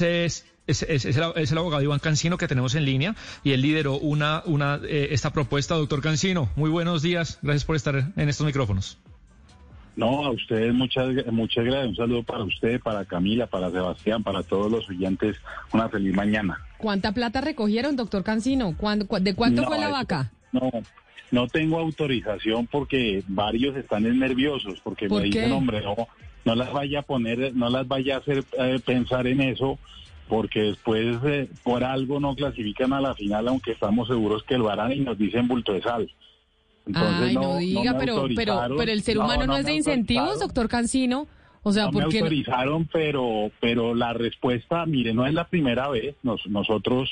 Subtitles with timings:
[0.00, 3.14] Es, es, es, es, el, es el abogado Iván Cancino que tenemos en línea
[3.44, 5.74] y él lideró una, una, eh, esta propuesta.
[5.74, 7.38] Doctor Cancino, muy buenos días.
[7.42, 8.98] Gracias por estar en estos micrófonos.
[9.94, 11.88] No, a ustedes muchas, muchas gracias.
[11.90, 15.36] Un saludo para usted, para Camila, para Sebastián, para todos los oyentes.
[15.72, 16.58] Una feliz mañana.
[16.78, 18.74] ¿Cuánta plata recogieron, doctor Cancino?
[18.76, 20.32] ¿Cuándo, cu- ¿De cuánto No, fue la vaca?
[20.52, 20.70] No,
[21.30, 25.40] no tengo autorización porque varios están nerviosos porque ¿Por me qué?
[25.40, 25.94] dicen, hombre, no,
[26.44, 29.78] no las vaya a poner, no las vaya a hacer eh, pensar en eso
[30.28, 34.70] porque después eh, por algo no clasifican a la final aunque estamos seguros que lo
[34.70, 36.10] harán y nos dicen bulto de sal.
[36.94, 40.40] Ay, no, diga, me pero, pero, pero el ser humano no, es me de incentivos,
[40.40, 41.28] doctor Cancino.
[41.62, 42.04] O sea, no me no?
[42.06, 46.16] autorizaron, pero, pero la respuesta, mire, no es la primera vez.
[46.24, 47.08] Nos- nosotros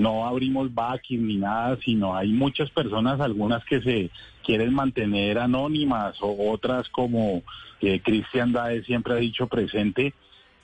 [0.00, 4.10] no abrimos backing ni nada, sino hay muchas personas, algunas que se
[4.44, 7.42] quieren mantener anónimas o otras como
[7.80, 8.54] eh, Cristian
[8.84, 10.14] siempre ha dicho presente.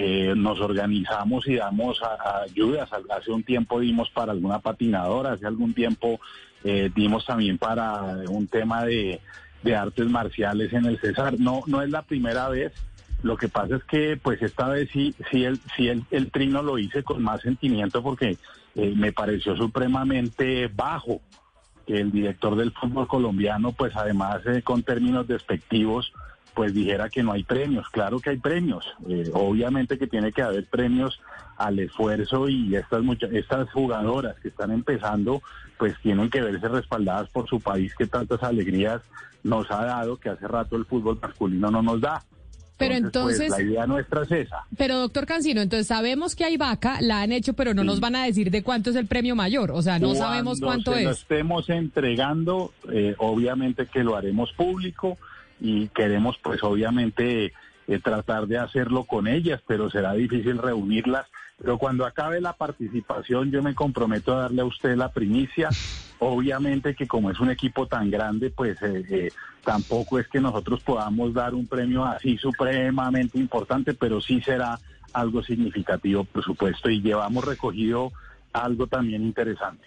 [0.00, 2.88] eh, nos organizamos y damos a- a ayudas.
[3.10, 6.20] Hace un tiempo dimos para alguna patinadora, hace algún tiempo
[6.62, 9.20] eh, dimos también para un tema de,
[9.64, 11.34] de artes marciales en el César.
[11.40, 12.72] No, no es la primera vez.
[13.22, 16.62] Lo que pasa es que, pues esta vez sí, sí el, sí el, el trino
[16.62, 18.38] lo hice con más sentimiento porque
[18.74, 21.20] eh, me pareció supremamente bajo
[21.86, 26.12] que el director del fútbol colombiano, pues además eh, con términos despectivos,
[26.54, 27.88] pues dijera que no hay premios.
[27.88, 28.84] Claro que hay premios.
[29.08, 31.20] Eh, obviamente que tiene que haber premios
[31.56, 35.42] al esfuerzo y estas estas jugadoras que están empezando,
[35.76, 39.02] pues tienen que verse respaldadas por su país que tantas alegrías
[39.42, 42.22] nos ha dado que hace rato el fútbol masculino no nos da.
[42.78, 44.64] Pero pues, entonces- la idea nuestra es esa.
[44.76, 48.16] Pero, doctor Cancino, entonces sabemos que hay vaca, la han hecho, pero no nos van
[48.16, 49.72] a decir de cuánto es el premio mayor.
[49.72, 51.18] O sea, no sabemos cuánto se lo es.
[51.18, 55.18] estemos entregando, eh, obviamente que lo haremos público
[55.60, 57.52] y queremos pues obviamente
[57.88, 61.26] eh, tratar de hacerlo con ellas, pero será difícil reunirlas.
[61.60, 65.70] Pero cuando acabe la participación yo me comprometo a darle a usted la primicia.
[66.20, 69.30] Obviamente que como es un equipo tan grande, pues eh, eh,
[69.64, 74.78] tampoco es que nosotros podamos dar un premio así supremamente importante, pero sí será
[75.12, 78.12] algo significativo, por supuesto, y llevamos recogido
[78.52, 79.84] algo también interesante.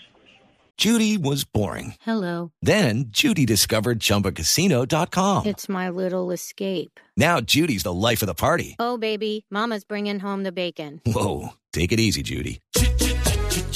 [0.77, 1.93] Judy was boring.
[2.01, 2.51] Hello.
[2.63, 5.45] Then Judy discovered ChumbaCasino.com.
[5.45, 6.99] It's my little escape.
[7.15, 8.77] Now Judy's the life of the party.
[8.79, 10.99] Oh, baby, Mama's bringing home the bacon.
[11.05, 12.61] Whoa, take it easy, Judy.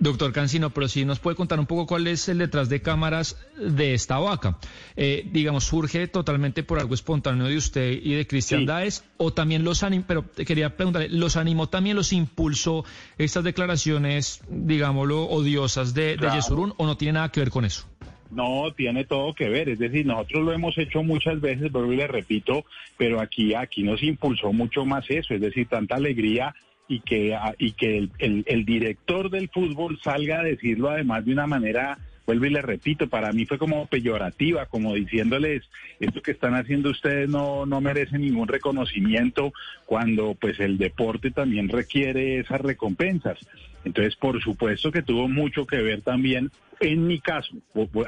[0.00, 3.36] Doctor Cancino, pero sí nos puede contar un poco cuál es el detrás de cámaras
[3.56, 4.56] de esta vaca.
[4.96, 8.66] Eh, digamos, ¿surge totalmente por algo espontáneo de usted y de Cristian Sí.
[8.66, 9.04] Daes?
[9.16, 12.84] ¿O también los animó, pero quería preguntarle, ¿los animó también, los impulsó
[13.18, 16.34] estas declaraciones, digámoslo, odiosas de, de Claro.
[16.36, 17.86] Yesurún o no tiene nada que ver con eso?
[18.30, 19.68] No, tiene todo que ver.
[19.70, 22.64] Es decir, nosotros lo hemos hecho muchas veces, pero le repito,
[22.96, 26.54] pero aquí, aquí nos impulsó mucho más eso, es decir, tanta alegría
[26.88, 31.46] y que, a- y que el, director del fútbol salga a decirlo además de una
[31.46, 35.62] manera, vuelvo y le repito, para mí fue como peyorativa, como diciéndoles,
[36.00, 39.52] esto que están haciendo ustedes no, no merece ningún reconocimiento
[39.86, 43.38] cuando pues el deporte también requiere esas recompensas.
[43.84, 46.50] Entonces, por supuesto que tuvo mucho que ver también
[46.80, 47.54] en mi caso,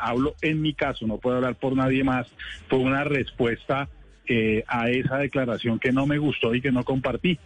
[0.00, 2.28] hablo en mi caso, no puedo hablar por nadie más,
[2.68, 3.88] fue una respuesta
[4.26, 7.38] eh, a esa declaración que no me gustó y que no compartí.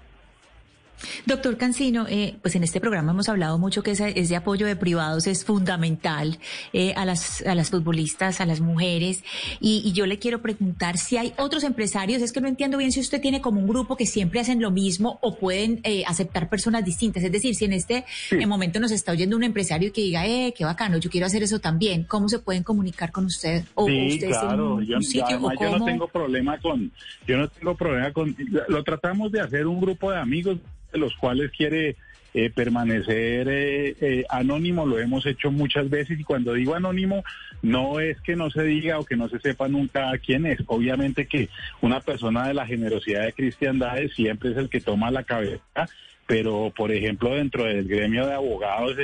[1.27, 4.77] Doctor Cancino, eh, pues en este programa hemos hablado mucho que ese, ese apoyo de
[4.77, 6.39] privados es fundamental
[6.73, 9.23] eh, a, las, a las futbolistas, a las mujeres.
[9.61, 12.93] Y, y yo le quiero preguntar si hay otros empresarios, es que no entiendo bien
[12.93, 16.49] si usted tiene como un grupo que siempre hacen lo mismo o pueden eh, aceptar
[16.49, 17.23] personas distintas.
[17.23, 18.05] Es decir, si en este
[18.47, 21.59] momento nos está oyendo un empresario que diga, eh, qué bacano, yo quiero hacer eso
[21.59, 23.65] también, ¿cómo se pueden comunicar con usted?
[23.75, 24.75] O sí, usted en claro.
[24.77, 26.93] un, Yo, un y sitio además o yo no tengo problema con,
[27.27, 28.37] yo no tengo problema con,
[28.69, 30.59] lo tratamos de hacer un grupo de amigos
[30.95, 31.97] de los cuales quiere
[32.33, 37.23] eh, permanecer eh, eh, anónimo, lo hemos hecho muchas veces y cuando digo anónimo
[37.63, 41.27] no es que no se diga o que no se sepa nunca quién es, obviamente
[41.27, 41.49] que
[41.81, 45.89] una persona de la generosidad de cristiandad siempre es el que toma la cabeza
[46.27, 48.97] pero por ejemplo dentro del gremio de abogados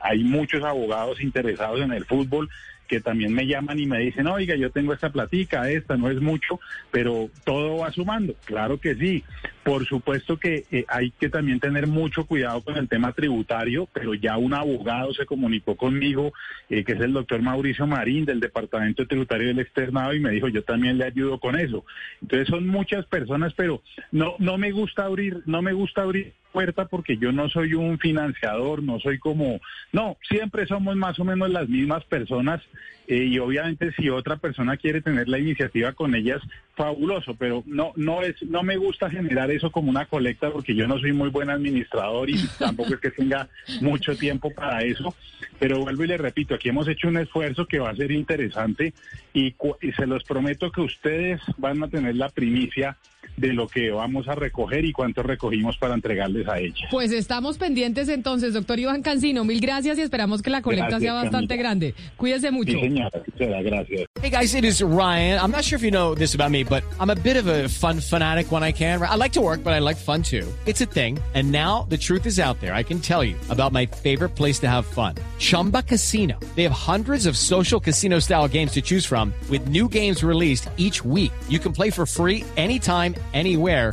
[0.00, 2.48] hay muchos abogados interesados en el fútbol
[2.88, 6.20] que también me llaman y me dicen, oiga, yo tengo esta platica, esta no es
[6.20, 6.58] mucho,
[6.90, 8.34] pero todo va sumando.
[8.46, 9.22] Claro que sí.
[9.68, 14.14] Por supuesto que eh, hay que también tener mucho cuidado con el tema tributario, pero
[14.14, 16.32] ya un abogado se comunicó conmigo,
[16.70, 20.48] eh, que es el doctor Mauricio Marín del Departamento Tributario del Externado, y me dijo,
[20.48, 21.84] yo también le ayudo con eso.
[22.22, 26.86] Entonces son muchas personas, pero no, no me gusta abrir, no me gusta abrir puerta
[26.86, 29.60] porque yo no soy un financiador, no soy como,
[29.92, 32.60] no, siempre somos más o menos las mismas personas
[33.06, 36.42] eh, y obviamente si otra persona quiere tener la iniciativa con ellas,
[36.74, 40.86] fabuloso, pero no, no es, no me gusta generar eso como una colecta porque yo
[40.86, 43.48] no soy muy buen administrador y tampoco es que tenga
[43.80, 45.14] mucho tiempo para eso,
[45.58, 48.92] pero vuelvo y le repito, aquí hemos hecho un esfuerzo que va a ser interesante
[49.32, 52.98] y, y se los prometo que ustedes van a tener la primicia
[53.38, 56.86] de lo que vamos a recoger y cuánto recogimos para entregarles a ella.
[56.90, 59.44] Pues estamos pendientes entonces, doctor Iván Cancino.
[59.44, 61.94] Mil gracias y esperamos que la colecta sea bastante grande.
[62.16, 62.72] Cuídese mucho.
[62.72, 64.06] Sí, señora, gracias.
[64.20, 65.38] Hey guys, it is Ryan.
[65.40, 67.68] I'm not sure if you know this about me, but I'm a bit of a
[67.68, 69.00] fun fanatic when I can.
[69.00, 70.46] I like to work, but I like fun too.
[70.66, 71.18] It's a thing.
[71.34, 72.74] And now the truth is out there.
[72.74, 75.14] I can tell you about my favorite place to have fun.
[75.38, 76.38] Chumba Casino.
[76.56, 80.68] They have hundreds of social casino style games to choose from with new games released
[80.76, 81.32] each week.
[81.48, 83.92] You can play for free anytime anywhere,